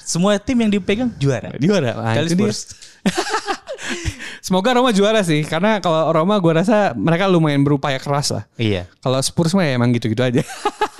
[0.00, 1.52] Semua tim yang dipegang juara.
[1.60, 1.92] Juara.
[1.92, 2.32] Nah, Kali.
[2.34, 2.58] Spurs.
[4.46, 8.44] Semoga Roma juara sih, karena kalau Roma gue rasa mereka lumayan berupaya keras lah.
[8.56, 8.88] Iya.
[9.04, 10.40] Kalau Spurs mah ya emang gitu-gitu aja.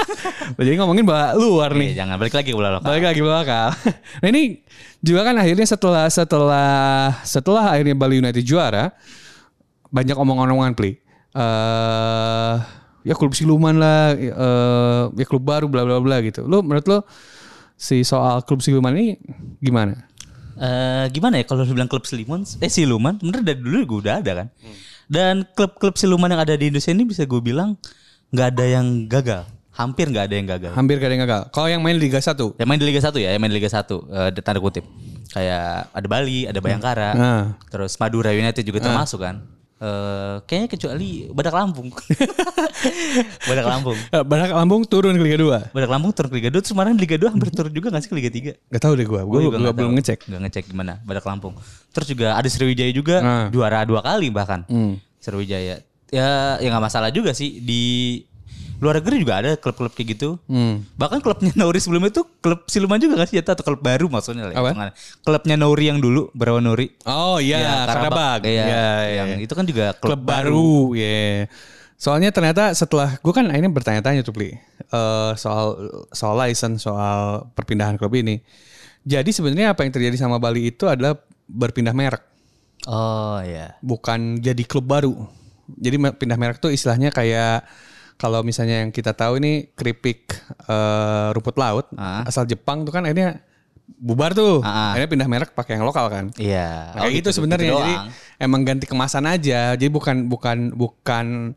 [0.58, 1.94] Jadi ngomongin bahwa luar nih.
[1.94, 2.86] Iya, jangan balik lagi bola lokal.
[2.90, 3.70] Balik lagi belakang.
[4.20, 4.42] Nah ini
[5.00, 8.92] juga kan akhirnya setelah setelah setelah akhirnya Bali United juara
[9.88, 10.98] banyak omong-omongan pli.
[11.32, 12.54] Eh
[13.00, 16.44] ya klub siluman lah, eh ya klub baru bla bla bla gitu.
[16.44, 16.98] Lu menurut lo
[17.80, 19.16] si soal klub siluman ini
[19.62, 20.09] gimana?
[20.60, 22.44] Eh, gimana ya kalau bilang klub siluman?
[22.60, 23.16] Eh siluman?
[23.16, 24.48] Sebenarnya dari dulu gue udah ada kan?
[25.08, 27.80] Dan klub-klub siluman yang ada di Indonesia ini bisa gue bilang
[28.28, 29.48] nggak ada yang gagal.
[29.72, 30.72] Hampir nggak ada yang gagal.
[30.76, 31.42] Hampir gak ada yang gagal.
[31.56, 33.72] Kalau yang main Liga 1 yang main di Liga 1 ya yang main di Liga
[33.72, 34.84] 1 eh, tanda kutip.
[35.32, 37.10] Kayak ada Bali ada Bayangkara.
[37.16, 37.42] Nah.
[37.72, 39.40] terus Madura United juga termasuk kan
[39.80, 41.88] Eh, kayaknya kecuali Badak Lampung
[43.48, 45.72] Badak Lampung Eh, Badak Lampung turun ke Liga 2.
[45.72, 48.10] Badak Lampung turun ke Liga 2 terus kemarin Liga 2 hampir turun juga gak sih
[48.12, 50.18] ke Liga 3 Gak tahu deh gue, gue Gua juga belum, nggak belum ngecek.
[50.28, 51.54] Nggak ngecek gimana Badak Lampung.
[51.90, 53.46] Terus juga ada Sriwijaya juga Nah.
[53.48, 54.68] juara dua kali bahkan.
[54.68, 55.00] Hmm.
[55.16, 55.80] Sriwijaya.
[56.12, 56.28] Ya
[56.60, 57.82] ya nggak masalah juga sih di
[58.80, 60.40] luar negeri juga ada klub-klub kayak gitu.
[60.48, 60.88] Hmm.
[60.96, 64.56] Bahkan klubnya Nauri sebelumnya itu klub siluman juga kan sih atau klub baru maksudnya lah.
[64.56, 64.72] Apa?
[64.72, 64.94] hitungannya.
[65.20, 66.88] Klubnya Nauri yang dulu, Berawa Nauri.
[67.04, 68.48] Oh iya, Ya, Karabag.
[68.48, 69.44] Iya, Iya, yang iya.
[69.44, 71.44] itu kan juga klub, klub baru, ya.
[72.00, 75.76] Soalnya ternyata setelah gue kan akhirnya bertanya-tanya tuh, Pli, Eh, soal
[76.10, 78.40] soal license, soal perpindahan klub ini.
[79.00, 82.24] Jadi sebenarnya apa yang terjadi sama Bali itu adalah berpindah merek,
[82.88, 83.76] Oh iya.
[83.80, 85.12] bukan jadi klub baru.
[85.70, 87.62] Jadi pindah merek tuh istilahnya kayak
[88.20, 90.36] kalau misalnya yang kita tahu ini keripik
[90.68, 92.22] eh, rumput laut Ah.
[92.22, 93.40] asal Jepang tuh kan akhirnya
[93.90, 94.60] bubar tuh.
[94.60, 94.88] Ah, ah.
[94.92, 96.24] Akhirnya pindah merek pakai yang lokal kan.
[96.36, 96.94] Iya.
[96.94, 97.68] Nah, kayak gitu, sebenarnya.
[97.68, 98.08] gitu Jadi doang.
[98.38, 99.74] emang ganti kemasan aja.
[99.74, 101.56] Jadi bukan bukan bukan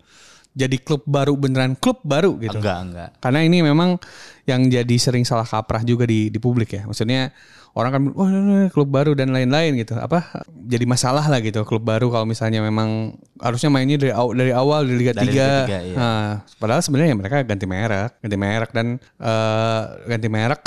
[0.53, 2.57] jadi klub baru beneran klub baru gitu.
[2.57, 3.09] enggak, enggak.
[3.17, 3.97] Karena ini memang
[4.45, 6.83] yang jadi sering salah kaprah juga di di publik ya.
[6.85, 7.33] Maksudnya
[7.73, 9.97] orang kan wah ini klub baru dan lain-lain gitu.
[9.97, 14.53] Apa jadi masalah lah gitu klub baru kalau misalnya memang harusnya mainnya dari aw- dari
[14.53, 15.17] awal di Liga 3.
[15.17, 15.95] Dari Liga tiga, iya.
[15.97, 16.25] Nah,
[16.61, 20.61] padahal sebenarnya mereka ganti merek, ganti merek dan eh, ganti merek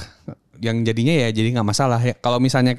[0.58, 2.14] yang jadinya ya jadi nggak masalah ya.
[2.18, 2.74] Kalau misalnya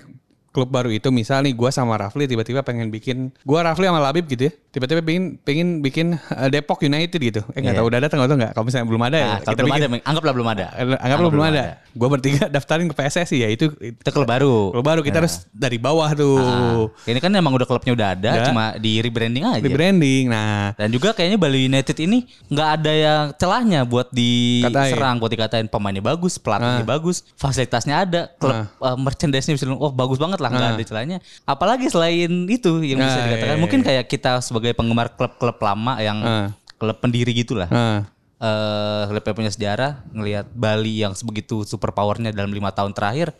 [0.51, 4.25] klub baru itu misal nih gue sama Rafli tiba-tiba pengen bikin gue Rafli sama Labib
[4.25, 7.79] gitu ya tiba-tiba pengen pengen bikin eh, Depok United gitu eh nggak Iya.
[7.79, 10.33] tahu udah datang atau nggak kalau misalnya belum ada ya Nah, kalau belum ada, anggaplah
[10.33, 10.65] belum ada.
[10.71, 11.63] Eh, anggaplah belum ada.
[11.91, 14.69] Gue bertiga daftarin ke PSSI ya itu Itu klub baru.
[14.69, 18.29] klub baru kita harus dari bawah tuh Ah, ini kan emang udah klubnya udah ada,
[18.31, 18.45] Udah.
[18.45, 19.59] cuma di rebranding aja.
[19.59, 20.23] di branding.
[20.27, 25.65] Nah Dan juga kayaknya Bali United ini nggak ada yang celahnya buat diserang, buat dikatain
[25.65, 26.89] pemainnya bagus, pelatihnya Ah.
[26.89, 31.17] bagus, fasilitasnya ada, klub eh, merchandise-nya bisa oh bagus banget lah, nggak ada celahnya.
[31.43, 35.99] Apalagi selain itu yang bisa Ah, dikatakan, iya, mungkin kayak kita sebagai penggemar klub-klub lama
[35.99, 36.47] yang Ah.
[36.75, 37.67] klub pendiri gitulah.
[37.67, 42.91] Nah, eh klub yang punya sejarah ngelihat Bali yang sebegitu super powernya dalam lima tahun
[42.91, 43.31] terakhir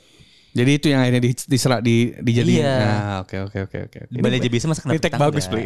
[0.58, 2.66] jadi itu yang akhirnya di, diserak di dijadiin.
[2.66, 2.76] Iya.
[2.82, 3.98] Nah, oke oke oke oke.
[4.10, 5.46] Bali aja bisa masa Ini kenapa tag kita bagus?
[5.46, 5.64] Bli.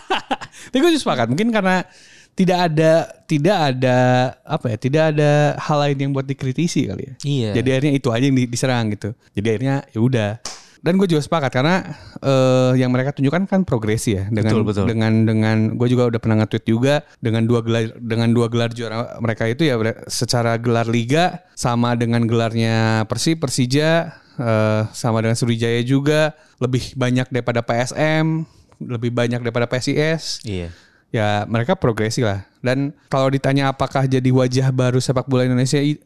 [0.70, 1.26] Tapi gue sepakat.
[1.32, 1.88] Mungkin karena
[2.36, 2.92] tidak ada
[3.24, 3.96] tidak ada
[4.44, 7.14] apa ya tidak ada hal lain yang buat dikritisi kali ya.
[7.24, 7.50] Iya.
[7.56, 9.16] Jadi akhirnya itu aja yang di- diserang gitu.
[9.32, 10.30] Jadi akhirnya ya udah.
[10.80, 11.84] Dan gue juga sepakat karena
[12.24, 14.86] eh, yang mereka tunjukkan kan progresi ya dengan Betul, betul.
[14.88, 19.20] dengan dengan gue juga udah pernah nge-tweet juga dengan dua gelar dengan dua gelar juara
[19.20, 19.76] mereka itu ya
[20.08, 27.28] secara gelar liga sama dengan gelarnya Persib Persija eh, sama dengan Sriwijaya juga lebih banyak
[27.28, 28.48] daripada PSM
[28.80, 30.72] lebih banyak daripada PSIS Iya.
[31.10, 35.98] Ya mereka progresi lah dan kalau ditanya apakah jadi wajah baru sepak bola Indonesia eh,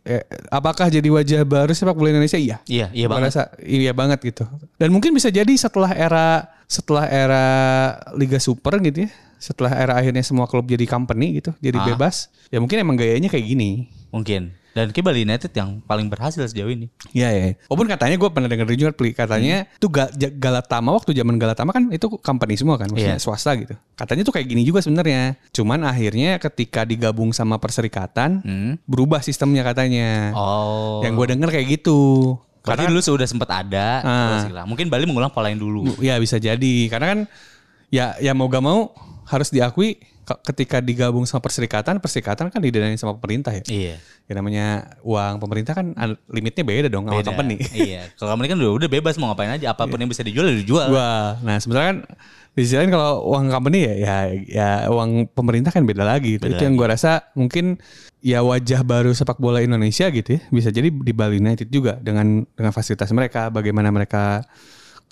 [0.49, 3.29] apakah jadi wajah baru sepak bola Indonesia iya Iya, iya banget.
[3.31, 4.45] rasa iya banget gitu
[4.77, 7.45] dan mungkin bisa jadi setelah era setelah era
[8.13, 11.85] Liga Super gitu ya setelah era akhirnya semua klub jadi company gitu jadi Ah.
[11.87, 14.55] bebas ya mungkin emang gayanya kayak gini Mungkin.
[14.75, 16.91] Dan kayak Bali United yang paling berhasil sejauh ini.
[17.15, 17.45] Iya ya.
[17.71, 19.79] Walaupun katanya gue pernah denger juga katanya Hmm.
[19.79, 19.91] tuh
[20.35, 23.23] Galatama waktu zaman Galatama kan itu company semua kan, maksudnya Iya.
[23.23, 23.79] swasta gitu.
[23.95, 25.39] Katanya tuh kayak gini juga sebenarnya.
[25.55, 28.73] Cuman akhirnya ketika digabung sama perserikatan Hmm.
[28.85, 30.35] berubah sistemnya katanya.
[30.35, 30.99] Oh.
[31.07, 32.01] Yang gue denger kayak gitu.
[32.65, 33.89] Berarti dulu sudah sempat ada.
[34.03, 34.27] Ah.
[34.35, 34.67] terus hilang.
[34.67, 35.87] Mungkin Bali mengulang pola yang dulu.
[36.03, 37.21] Ya bisa jadi karena kan
[37.93, 38.91] ya ya mau gak mau
[39.35, 43.65] harus diakui ke- ketika digabung sama perserikatan, perserikatan kan didanai sama pemerintah ya.
[43.67, 43.95] Iya.
[44.25, 44.67] Ya namanya
[45.03, 47.59] uang pemerintah kan an- limitnya beda dong sama company.
[47.77, 48.09] iya.
[48.15, 49.75] Kalau company kan udah, udah bebas mau ngapain aja.
[49.75, 50.89] Apa pun yang bisa dijual ya dijual.
[50.89, 51.99] Wah, nah sebenarnya kan
[52.55, 54.17] di sisi lain kalau uang company ya ya
[54.47, 56.39] ya uang pemerintah kan beda lagi.
[56.39, 57.77] Beda itu yang gue rasa mungkin
[58.25, 62.49] ya wajah baru sepak bola Indonesia gitu ya bisa jadi di Bali United juga dengan
[62.57, 64.47] dengan fasilitas mereka, bagaimana mereka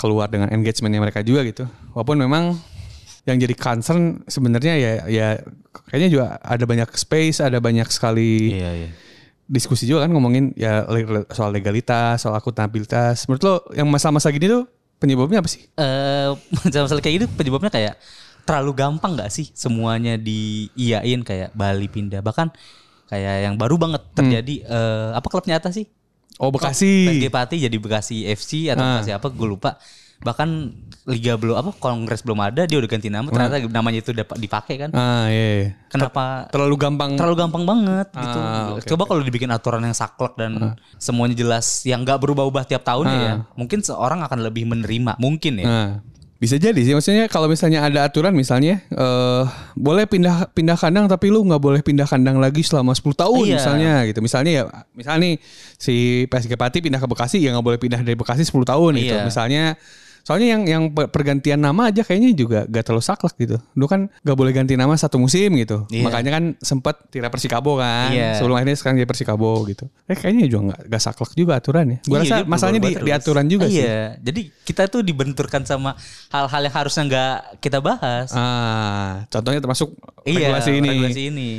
[0.01, 1.69] keluar dengan engagementnya mereka juga gitu.
[1.93, 2.57] Walaupun memang
[3.23, 5.29] yang jadi concern sebenarnya ya ya
[5.87, 8.89] kayaknya juga ada banyak space, ada banyak sekali Iya, iya.
[9.45, 10.83] diskusi juga kan ngomongin ya
[11.31, 13.27] soal legalitas, soal akuntabilitas.
[13.27, 14.67] Menurut lo yang masa-masa gini tuh
[14.99, 15.63] penyebabnya apa sih?
[15.73, 16.29] Eh,
[16.67, 17.95] masalah kayak gitu penyebabnya kayak
[18.43, 22.51] terlalu gampang nggak sih semuanya diiyain kayak Bali pindah bahkan
[23.07, 25.87] kayak yang baru banget terjadi eh, apa klubnya atas sih
[26.43, 27.07] Oh Bekasi.
[27.07, 28.99] PSG Pati jadi Bekasi FC atau Ah.
[28.99, 29.79] Bekasi apa gue lupa
[30.23, 34.37] bahkan liga belum apa kongres belum ada dia udah ganti nama ternyata namanya itu dapat
[34.37, 35.47] dipakai kan Ah iya.
[35.59, 35.69] iya.
[35.87, 37.11] kenapa Terlalu gampang.
[37.15, 41.83] terlalu gampang banget gitu Ah, oke, coba kalau dibikin aturan yang saklek dan semuanya jelas
[41.83, 45.91] yang nggak berubah-ubah tiap tahunnya ya mungkin seorang akan lebih menerima mungkin ya Nah,
[46.39, 46.91] bisa jadi sih.
[46.91, 51.81] Maksudnya kalau misalnya ada aturan misalnya eh boleh pindah pindah kandang tapi lu nggak boleh
[51.81, 53.55] pindah kandang lagi selama 10 tahun Iya.
[53.59, 54.19] misalnya gitu.
[54.21, 54.63] Misalnya ya
[54.93, 55.35] misalnya nih
[55.77, 55.95] si
[56.27, 59.15] PSG Pati pindah ke Bekasi ya nggak boleh pindah dari Bekasi 10 tahun gitu.
[59.15, 59.23] Iya.
[59.23, 59.65] Misalnya
[60.23, 63.57] Soalnya yang yang per- pergantian nama aja kayaknya juga gak terlalu saklek gitu.
[63.75, 65.87] Dulu kan gak boleh ganti nama satu musim gitu.
[65.91, 66.07] Iya.
[66.07, 68.15] Makanya kan sempat Tira Persikabo kan.
[68.15, 68.39] Iya.
[68.39, 69.91] Sebelum akhirnya sekarang jadi Persikabo gitu.
[70.07, 71.99] Eh kayaknya juga gak, gak saklek juga aturan ya.
[72.07, 73.83] Gue Iya, rasa masalahnya di, di aturan juga sih.
[73.83, 75.99] Iya, jadi kita tuh dibenturkan sama
[76.31, 78.31] hal-hal yang harusnya nggak kita bahas.
[78.31, 79.91] Ah, contohnya termasuk
[80.23, 80.89] iya, regulasi ini.
[80.89, 81.51] regulasi ini.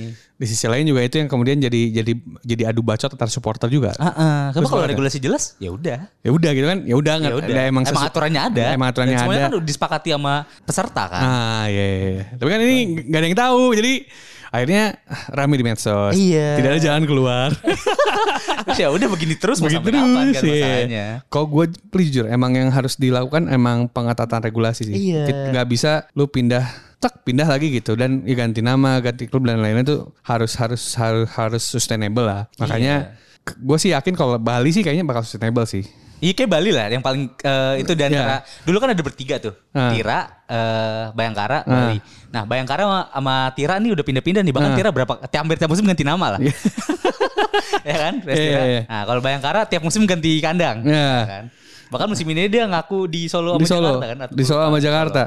[0.43, 2.11] Di sisi lain juga itu yang kemudian jadi jadi
[2.43, 3.95] jadi adu bacot antar supporter juga.
[3.95, 4.51] Heeh.
[4.51, 4.91] Tapi kalau gimana?
[4.91, 6.11] regulasi jelas ya udah.
[6.19, 6.79] Ya udah gitu kan.
[6.83, 7.47] Ya udah Ya nggak- udah.
[7.47, 8.63] ada emang, Emang, sesu- aturannya ada.
[8.69, 9.55] Emang aturannya Dan semuanya ada.
[9.55, 11.21] kan disepakati sama peserta kan.
[11.23, 12.23] Ah iya, iya, iya.
[12.35, 12.75] Tapi kan ini
[13.07, 13.61] nggak ada yang tahu.
[13.73, 13.93] Jadi
[14.53, 15.01] akhirnya
[15.37, 16.13] rame di medsos.
[16.13, 16.61] Iya.
[16.61, 17.49] Tidak ada jalan keluar.
[18.69, 20.53] Terus ya udah begini terus mau Begitu sampai kapan kan iya.
[20.53, 21.05] masalahnya.
[21.33, 21.65] Kalau gue
[22.05, 24.95] jujur, emang yang harus dilakukan emang pengetatan regulasi sih.
[24.95, 25.49] Iya.
[25.49, 26.61] Nggak bisa lu pindah,
[27.01, 30.93] tak pindah lagi gitu dan ya ganti nama, ganti klub dan lainnya tuh harus harus
[31.01, 32.45] harus harus sustainable lah.
[32.61, 35.83] Makanya gue sih yakin kalau Bali sih kayaknya bakal sustainable sih.
[36.23, 39.51] Iya kayak Bali lah yang paling eh, itu di antara dulu kan ada bertiga tuh.
[39.75, 39.91] Ah.
[39.91, 41.99] Tira, eh, Bayangkara, Bali.
[42.31, 44.53] Nah, Bayangkara sama, sama Tira nih udah pindah-pindah nih.
[44.55, 44.77] Bahkan Ah.
[44.79, 46.39] Tira berapa hampir tiap musim ganti nama lah.
[47.89, 48.13] ya kan?
[48.23, 48.33] Tira.
[48.33, 48.81] iya, iya.
[48.87, 50.87] Nah, kalau Bayangkara tiap musim ganti kandang.
[50.87, 50.95] Iya.
[50.95, 51.45] Ya kan?
[51.91, 54.17] Bahkan musim ini dia ngaku di Solo sama Di Solo, Jakarta kan.
[54.23, 55.23] atau di Solo sama Jakarta.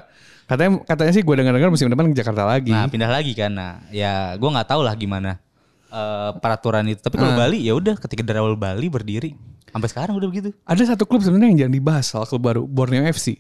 [0.47, 2.71] Katanya katanya sih gue dengar-dengar musim depan ke Jakarta lagi.
[2.71, 3.51] Nah, pindah lagi kan.
[3.51, 5.39] Nah, ya gua nggak tahu lah gimana
[5.87, 6.99] eh, peraturan itu.
[6.99, 7.39] Tapi kalau Ah.
[7.45, 9.35] Bali ya udah ketika dari awal Bali berdiri
[9.77, 10.49] sampai sekarang udah begitu.
[10.65, 13.37] Ada satu klub sebenarnya yang jangan dibahas soal klub baru, Borneo FC.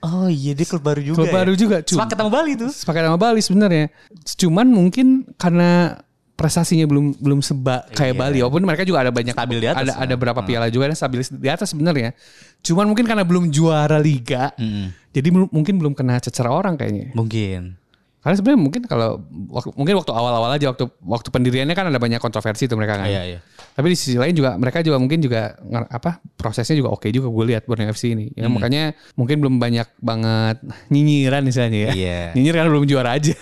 [0.00, 1.16] Oh iya dia klub baru juga.
[1.20, 1.94] Klub baru juga, cu.
[1.96, 2.70] Sepakat sama Bali tuh.
[2.72, 3.86] sepakat sama Bali sebenarnya.
[4.36, 6.00] Cuman mungkin karena
[6.36, 8.38] prestasinya belum belum seba kayak Bali.
[8.44, 9.40] Walaupun mereka juga ada banyak Iya.
[9.40, 10.04] Stabil di atas, ada ya.
[10.04, 12.12] ada berapa piala juga dan stabil di atas sebenarnya.
[12.60, 14.52] Cuman mungkin karena belum juara liga.
[14.60, 14.92] Mm-mm.
[15.16, 17.16] Jadi mungkin belum kena cecer orang kayaknya.
[17.16, 17.80] Mungkin.
[18.26, 19.22] Karena sebenarnya mungkin kalau
[19.54, 23.06] waktu, mungkin waktu awal-awal aja waktu waktu pendiriannya kan ada banyak kontroversi tuh mereka kan.
[23.06, 23.38] Iya, iya.
[23.70, 27.44] Tapi di sisi lain juga mereka juga mungkin juga apa prosesnya juga oke juga gue
[27.54, 28.34] lihat Borneo FC ini.
[28.34, 30.58] Ya, Makanya mungkin belum banyak banget
[30.90, 31.90] nyinyiran misalnya ya.
[31.94, 32.20] Iya.
[32.34, 33.38] Nyinyir karena belum juara aja.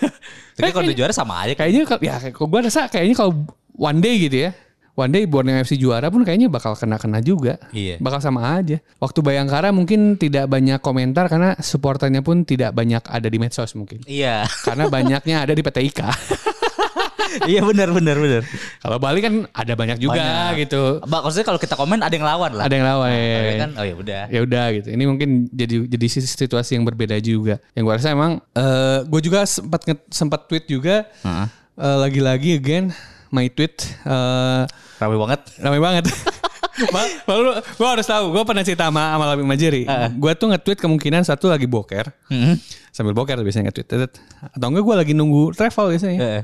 [0.53, 1.65] Tapi kalau udah juara sama aja kan.
[1.65, 3.41] kayaknya ya kalau gue rasa kayaknya kalau
[3.73, 4.53] one day gitu ya.
[4.95, 7.59] One day Borneo FC juara pun kayaknya bakal kena-kena juga.
[7.75, 7.99] Iya.
[7.99, 8.79] Bakal sama aja.
[9.03, 13.99] Waktu Bayangkara mungkin tidak banyak komentar karena supporternya pun tidak banyak ada di medsos mungkin.
[14.07, 14.47] Iya.
[14.63, 16.11] Karena banyaknya ada di PT IKA.
[17.51, 18.41] iya benar benar benar.
[18.79, 20.51] Kalau Bali kan ada banyak juga Banyak.
[20.63, 21.03] gitu.
[21.03, 22.63] Mbak maksudnya kalau kita komen ada yang lawan lah.
[22.63, 23.09] Ada yang lawan.
[23.11, 23.35] ya.
[23.35, 24.23] Tapi kan oh ya udah.
[24.31, 24.87] ya udah gitu.
[24.95, 27.59] Ini mungkin jadi jadi situasi yang berbeda juga.
[27.75, 31.47] Yang gue rasa emang eh gue juga sempat sempat tweet juga Heeh.
[31.83, 32.95] eh, lagi-lagi again
[33.31, 34.63] my tweet eh
[34.95, 35.41] Ramai banget.
[35.59, 36.05] ramai banget.
[37.27, 39.87] Lalu gue harus tahu, gue pernah cerita sama sama Labib Majeri.
[40.19, 42.11] Gue tuh nge-tweet kemungkinan satu lagi boker.
[42.31, 42.59] Heeh.
[42.91, 44.11] Sambil boker biasanya nge-tweet.
[44.55, 46.19] Atau enggak gue lagi nunggu travel biasanya.
[46.19, 46.41] Heeh.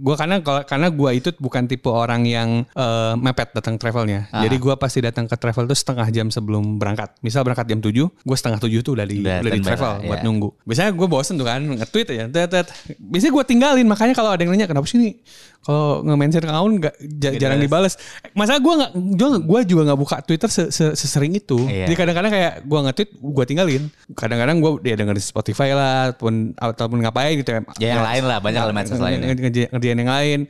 [0.00, 4.24] Gua karena kalau karena gua itu bukan tipe orang yang eh, mepet datang travelnya.
[4.32, 7.12] Jadi gua pasti datang ke travel itu setengah jam sebelum berangkat.
[7.20, 7.92] Misal berangkat jam 7,
[8.24, 10.24] gua setengah 7 tuh udah di Udah udah di travel lah, buat ya.
[10.24, 10.48] nunggu.
[10.64, 12.24] Biasanya gua bosen tuh kan nge-tweet aja.
[12.26, 12.66] Tet, tet.
[12.96, 15.12] Biasanya gua tinggalin makanya kalau ada yang nanya kenapa sih nih
[15.58, 17.94] kalau nge-mention account nggak ja- jarang dibales.
[18.32, 21.60] Masa gua nggak gua, gua juga nggak buka Twitter se- se- sesering itu.
[21.60, 21.84] Iya.
[21.84, 23.92] Jadi kadang-kadang kayak gua nge-tweet gua tinggalin.
[24.16, 27.60] Kadang-kadang dia denger di Spotify lah ataupun ataupun ngapain gitu ya.
[27.76, 29.18] Ya yang lain lah banyak elemen lain.
[29.58, 30.40] Nge- nge- ngerjain yang lain.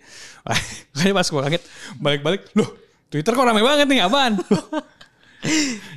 [0.92, 1.62] Makanya pas gue kaget
[1.96, 2.68] balik-balik, loh
[3.08, 4.36] Twitter kok rame banget nih apaan?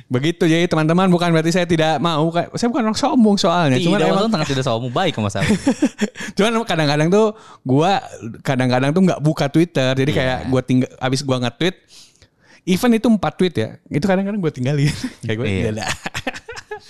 [0.06, 3.98] Begitu jadi teman-teman bukan berarti saya tidak mau saya bukan orang sombong soalnya Tidak, cuman
[3.98, 5.50] emang sangat tidak sombong baik sama saya.
[6.38, 7.34] cuman kadang-kadang tuh
[7.66, 7.98] gua
[8.40, 11.74] kadang-kadang tuh nggak buka Twitter jadi kayak gua tinggal abis gua nge-tweet
[12.62, 14.94] event itu empat tweet ya itu kadang-kadang gua tinggalin
[15.26, 15.90] kayak gue Iya.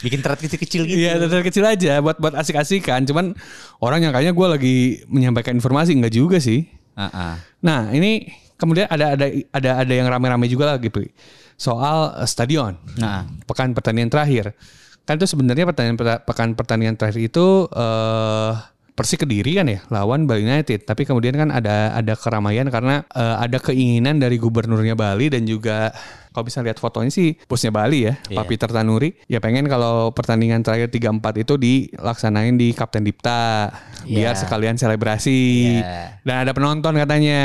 [0.00, 0.98] Bikin thread kecil-kecil gitu.
[0.98, 3.04] Iya, teater kecil aja buat buat asik-asikan.
[3.04, 3.36] Cuman
[3.84, 4.76] orang yang kayaknya gue lagi
[5.12, 6.64] menyampaikan informasi enggak juga sih.
[6.96, 7.32] Heeh.
[7.62, 8.26] Nah ini
[8.56, 11.12] kemudian ada ada ada ada yang rame-rame juga lagi Pri.
[11.60, 12.74] soal eh, stadion.
[12.98, 14.56] Nah, Pekan pertandingan terakhir.
[15.02, 18.71] Kan itu sebenarnya pertandingan pekan pertandingan terakhir itu eh
[19.02, 20.86] Persik Kediri kan ya lawan Bali United.
[20.86, 25.90] Tapi kemudian kan ada ada keramaian karena eh, ada keinginan dari gubernurnya Bali dan juga
[26.32, 29.12] kalau bisa lihat fotonya sih bosnya Bali ya, Pak Peter Tanuri.
[29.28, 33.68] Ya pengen kalau pertandingan terakhir 3-4 itu dilaksanain di Kapten Dipta
[34.08, 34.40] biar Iya.
[34.40, 35.42] sekalian selebrasi.
[35.82, 36.22] Iya.
[36.24, 37.42] Dan ada penonton katanya.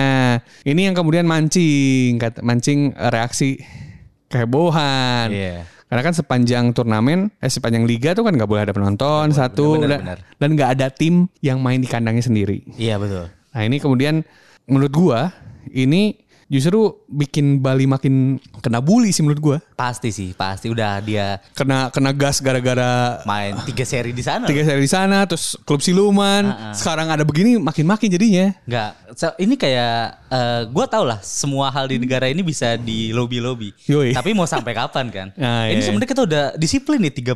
[0.63, 2.15] Ini yang kemudian mancing,
[2.46, 3.60] mancing reaksi
[4.32, 5.36] kehebohan.
[5.36, 5.77] Iya.
[5.88, 9.88] Karena kan sepanjang turnamen, eh sepanjang liga tuh kan nggak boleh ada penonton satu bener,
[9.88, 10.19] dan, bener.
[10.36, 12.67] dan nggak ada tim yang main di kandangnya sendiri.
[12.76, 13.32] iya betul.
[13.56, 14.19] Nah ini kemudian
[14.67, 15.32] menurut gua
[15.71, 19.57] ini justru bikin Bali makin kena bully sih menurut gua.
[19.73, 24.47] Pasti sih, pasti udah dia Kena kena gas gara-gara main tiga seri di sana.
[24.47, 26.73] tiga seri di sana, terus klub siluman.
[26.73, 28.55] Sekarang ada begini makin-makin jadinya.
[28.63, 29.95] Enggak, So, ini kayak
[30.27, 33.69] eh gue tau lah semua hal di negara ini bisa di lobby lobby.
[33.88, 34.12] Yoi.
[34.12, 35.27] Tapi mau sampai kapan kan?
[35.39, 35.86] Ah, ini iya.
[35.86, 37.33] sebenarnya kita udah disiplin nih 33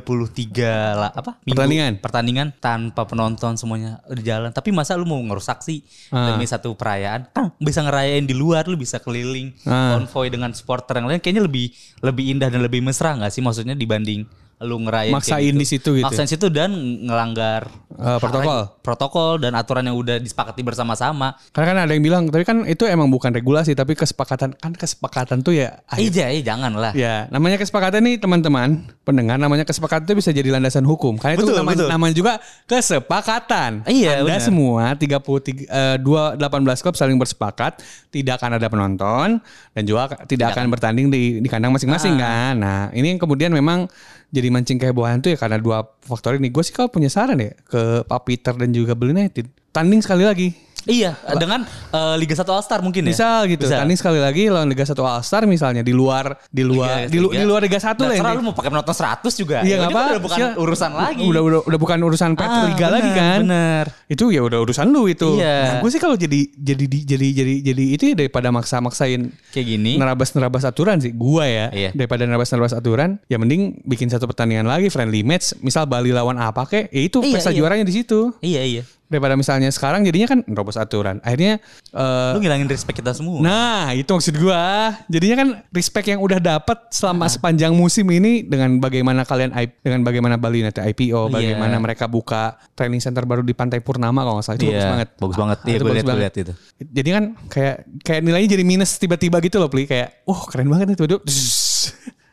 [0.94, 1.40] lah apa?
[1.42, 1.92] minggu Pertandingan.
[1.98, 4.52] Pertandingan tanpa penonton semuanya di jalan.
[4.52, 6.34] Tapi masa lu mau ngerusak sih Ah.
[6.34, 7.32] demi satu perayaan?
[7.32, 9.98] Kan bisa ngerayain di luar, lu bisa keliling Ah.
[9.98, 11.20] konvoy dengan supporter yang lain.
[11.20, 11.66] Kayaknya lebih
[12.00, 14.24] lebih indah dan lebih mesra nggak sih maksudnya dibanding
[14.62, 16.06] lu ngerayain Maksain di situ gitu.
[16.06, 16.70] Maksain situ dan
[17.02, 18.70] ngelanggar Eh, protokol.
[18.80, 21.34] protokol dan aturan yang udah disepakati bersama-sama.
[21.50, 24.54] Karena kan ada yang bilang, tapi kan itu emang bukan regulasi, tapi kesepakatan.
[24.54, 26.94] Kan kesepakatan tuh ya Iya, iya jangan lah.
[26.94, 31.18] Ya, namanya kesepakatan nih teman-teman pendengar, namanya kesepakatan itu bisa jadi landasan hukum.
[31.18, 31.88] Karena itu Betul, nama- betul.
[31.90, 32.34] namanya juga
[32.70, 33.72] kesepakatan.
[33.88, 34.42] Iya, Anda benar.
[34.44, 39.28] semua 33 eh, dua 18 klub saling bersepakat tidak akan ada penonton
[39.74, 42.52] dan juga tidak, akan bertanding di di kandang masing-masing Ah.
[42.52, 42.54] kan.
[42.58, 43.90] Nah, ini yang kemudian memang
[44.30, 46.50] jadi mancing kehebohan tuh ya karena dua faktor ini.
[46.50, 49.48] Gue sih kalau punya saran ya ke Pak Peter dan juga Bali United.
[49.72, 50.50] Tanding sekali lagi.
[50.84, 53.12] Iya, dengan eh, Liga 1 All Star mungkin ya.
[53.12, 53.78] Misal gitu, Bisa.
[53.78, 57.30] tanding sekali lagi lawan Liga 1 All Star misalnya di luar di luar di, lu-
[57.30, 58.38] di luar Liga 1 lah Terserah ini.
[58.38, 59.58] lu mau pakai penonton 100 juga.
[59.62, 60.02] Iya Ya, ini apa.
[60.12, 61.24] Udah bukan Sia- urusan lagi.
[61.24, 63.40] Udah udah udah bukan urusan pet Ah, liga lagi bener, kan.
[63.44, 63.86] Bener.
[64.08, 65.30] Itu ya udah urusan lu itu.
[65.36, 65.58] Iya.
[65.62, 69.66] Nah, gue sih kalau jadi jadi di- jadi jadi jadi itu ya daripada maksa-maksain Kayak
[69.68, 69.94] gini.
[69.96, 71.70] nerabas-nerabas aturan sih gua ya.
[71.70, 71.90] Iya.
[71.94, 76.64] Daripada nerabas-nerabas aturan, ya mending bikin satu pertandingan lagi friendly match, misal Bali lawan apa
[76.64, 77.58] kek, ya itu Iya, pesta iya.
[77.58, 78.34] juaranya di situ.
[78.40, 78.84] Iya, iya.
[79.12, 81.20] Daripada misalnya sekarang jadinya kan nerabas aturan.
[81.20, 81.60] Akhirnya
[81.92, 83.44] eh, Lu ngilangin respect kita semua.
[83.44, 84.96] Nah, itu maksud gua.
[85.06, 89.52] Jadinya kan respect yang udah dapat selama sepanjang musim ini dengan bagaimana kalian
[89.84, 91.34] dengan bagaimana Bali United IPO, Iya.
[91.36, 94.58] bagaimana mereka buka training center baru di Pantai Purnama kalau nggak salah.
[94.58, 95.10] Itu bagus banget.
[95.20, 95.58] Bagus banget.
[95.60, 96.54] Ah, Iya, itu gue lihat, lihat itu.
[96.80, 99.84] Jadi kan kayak kayak nilainya jadi minus tiba-tiba gitu loh, Pli.
[99.84, 101.22] Kayak, "Wah, keren banget itu, Duk."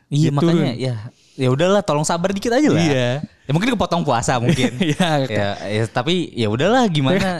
[0.09, 0.33] Iya, Gitu.
[0.33, 0.95] makanya ya
[1.39, 2.83] ya udahlah tolong sabar dikit aja lah.
[2.83, 3.09] Iya.
[3.23, 4.75] Ya mungkin kepotong puasa mungkin.
[4.91, 7.39] Iya, ya, ya, tapi ya udahlah gimana.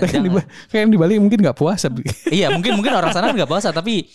[0.72, 1.92] Kayak di, Bali mungkin nggak puasa.
[2.32, 4.08] Iya, mungkin mungkin orang sana nggak puasa tapi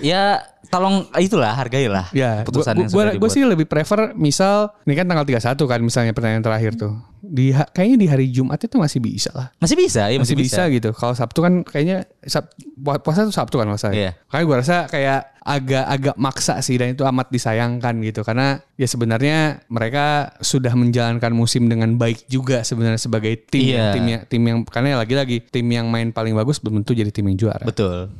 [0.00, 3.32] ya tolong itulah hargailah Ya, keputusan gua, yang sudah gua dibuat.
[3.32, 6.92] sih lebih prefer misal ini kan tanggal 31 kan misalnya pertandingan terakhir tuh.
[7.18, 9.48] Di kayaknya di hari Jumat itu masih bisa lah.
[9.56, 10.62] Masih bisa, ya Masih, masih, bisa.
[10.68, 10.92] gitu.
[10.92, 13.90] Kalau Sabtu kan kayaknya Sab, pu- puasa tuh Sabtu kan masa.
[13.90, 14.14] Iya.
[14.28, 19.38] Makanya gue rasa kayak agak-agak maksa sih dan itu amat disayangkan gitu karena ya sebenarnya
[19.66, 23.96] mereka sudah menjalankan musim dengan baik juga sebenarnya sebagai tim Iya.
[23.96, 27.24] tim yang tim yang karena lagi-lagi tim yang main paling bagus belum tentu jadi tim
[27.26, 27.64] yang juara.
[27.64, 28.12] Betul.